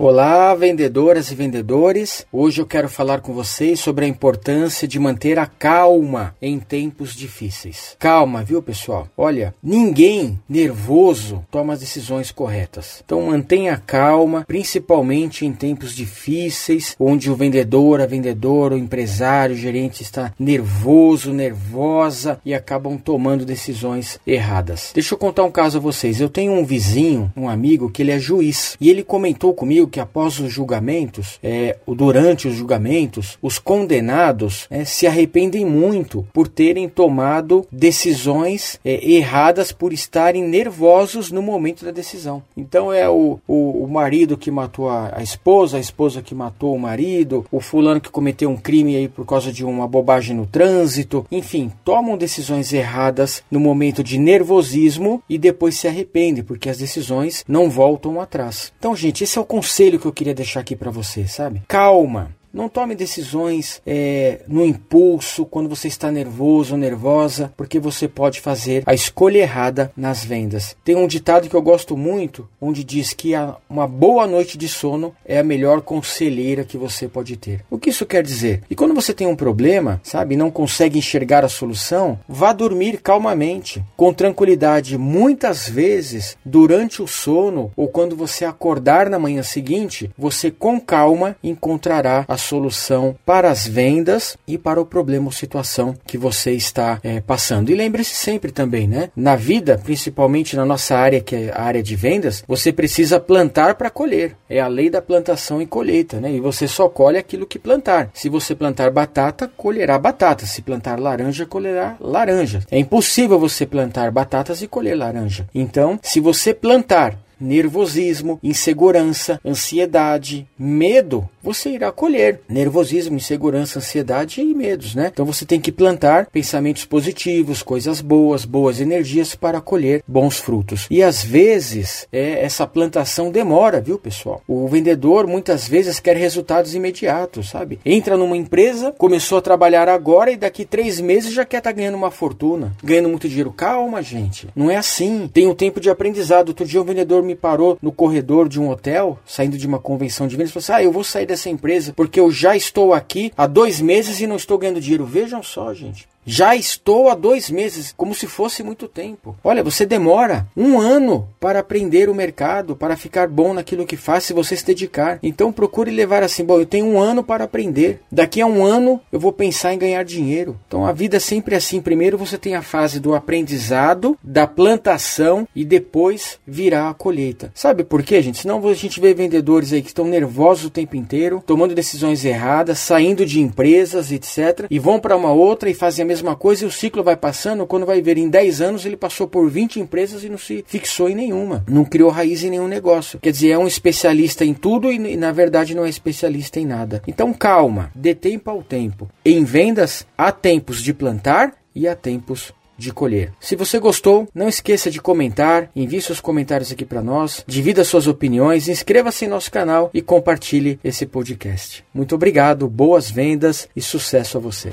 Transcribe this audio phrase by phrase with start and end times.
[0.00, 2.24] Olá, vendedoras e vendedores.
[2.32, 7.16] Hoje eu quero falar com vocês sobre a importância de manter a calma em tempos
[7.16, 7.96] difíceis.
[7.98, 9.08] Calma, viu, pessoal?
[9.16, 13.02] Olha, ninguém nervoso toma as decisões corretas.
[13.04, 19.58] Então mantenha calma, principalmente em tempos difíceis, onde o vendedor, a vendedora, o empresário, o
[19.58, 24.92] gerente está nervoso, nervosa e acabam tomando decisões erradas.
[24.94, 26.20] Deixa eu contar um caso a vocês.
[26.20, 30.00] Eu tenho um vizinho, um amigo que ele é juiz, e ele comentou comigo que
[30.00, 36.88] após os julgamentos, é, durante os julgamentos, os condenados é, se arrependem muito por terem
[36.88, 42.42] tomado decisões é, erradas por estarem nervosos no momento da decisão.
[42.56, 46.74] Então é o, o, o marido que matou a, a, esposa, a esposa que matou
[46.74, 50.46] o marido, o fulano que cometeu um crime aí por causa de uma bobagem no
[50.46, 56.78] trânsito, enfim, tomam decisões erradas no momento de nervosismo e depois se arrependem porque as
[56.78, 58.72] decisões não voltam atrás.
[58.78, 61.62] Então, gente, esse é o conceito conselho que eu queria deixar aqui para você, sabe?
[61.68, 62.34] Calma.
[62.52, 68.40] Não tome decisões é, no impulso, quando você está nervoso ou nervosa, porque você pode
[68.40, 70.76] fazer a escolha errada nas vendas.
[70.84, 73.32] Tem um ditado que eu gosto muito, onde diz que
[73.68, 77.64] uma boa noite de sono é a melhor conselheira que você pode ter.
[77.70, 78.62] O que isso quer dizer?
[78.70, 83.82] E quando você tem um problema, sabe, não consegue enxergar a solução, vá dormir calmamente,
[83.96, 84.96] com tranquilidade.
[84.96, 91.36] Muitas vezes, durante o sono ou quando você acordar na manhã seguinte, você com calma
[91.42, 96.98] encontrará a solução para as vendas e para o problema ou situação que você está
[97.02, 97.70] é, passando.
[97.70, 99.10] E lembre-se sempre também, né?
[99.14, 103.74] Na vida, principalmente na nossa área, que é a área de vendas, você precisa plantar
[103.74, 104.34] para colher.
[104.48, 106.32] É a lei da plantação e colheita, né?
[106.32, 108.10] E você só colhe aquilo que plantar.
[108.14, 110.46] Se você plantar batata, colherá batata.
[110.46, 112.60] Se plantar laranja, colherá laranja.
[112.70, 115.46] É impossível você plantar batatas e colher laranja.
[115.54, 124.54] Então, se você plantar nervosismo, insegurança, ansiedade, medo, você irá colher nervosismo, insegurança, ansiedade e
[124.54, 125.10] medos, né?
[125.12, 130.86] Então você tem que plantar pensamentos positivos, coisas boas, boas energias para colher bons frutos.
[130.90, 134.42] E às vezes é, essa plantação demora, viu, pessoal?
[134.46, 137.78] O vendedor muitas vezes quer resultados imediatos, sabe?
[137.84, 141.76] Entra numa empresa, começou a trabalhar agora e daqui três meses já quer estar tá
[141.76, 143.52] ganhando uma fortuna, ganhando muito dinheiro.
[143.52, 144.48] Calma, gente.
[144.54, 145.30] Não é assim.
[145.32, 146.48] Tem um tempo de aprendizado.
[146.48, 150.26] Outro dia um vendedor me parou no corredor de um hotel, saindo de uma convenção
[150.26, 153.30] de vendas, falou assim: Ah, eu vou sair dessa empresa porque eu já estou aqui
[153.36, 155.04] há dois meses e não estou ganhando dinheiro.
[155.04, 156.08] Vejam só, gente.
[156.30, 159.34] Já estou há dois meses, como se fosse muito tempo.
[159.42, 164.24] Olha, você demora um ano para aprender o mercado, para ficar bom naquilo que faz,
[164.24, 165.18] se você se dedicar.
[165.22, 168.02] Então procure levar assim: bom, eu tenho um ano para aprender.
[168.12, 170.60] Daqui a um ano eu vou pensar em ganhar dinheiro.
[170.66, 171.80] Então a vida é sempre assim.
[171.80, 177.50] Primeiro você tem a fase do aprendizado, da plantação e depois virá a colheita.
[177.54, 178.42] Sabe por quê, gente?
[178.42, 182.78] Senão a gente vê vendedores aí que estão nervosos o tempo inteiro, tomando decisões erradas,
[182.80, 184.66] saindo de empresas, etc.
[184.68, 187.16] E vão para uma outra e fazem a mesma mesma coisa e o ciclo vai
[187.16, 187.66] passando.
[187.66, 191.08] Quando vai ver em 10 anos, ele passou por 20 empresas e não se fixou
[191.08, 191.64] em nenhuma.
[191.68, 193.20] Não criou raiz em nenhum negócio.
[193.20, 197.02] Quer dizer, é um especialista em tudo e, na verdade, não é especialista em nada.
[197.06, 199.08] Então, calma, dê tempo ao tempo.
[199.24, 203.32] Em vendas, há tempos de plantar e há tempos de colher.
[203.40, 208.06] Se você gostou, não esqueça de comentar, envie seus comentários aqui para nós, divida suas
[208.06, 211.84] opiniões, inscreva-se em nosso canal e compartilhe esse podcast.
[211.92, 214.72] Muito obrigado, boas vendas e sucesso a você.